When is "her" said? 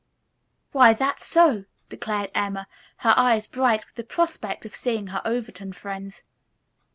3.05-3.13, 5.13-5.21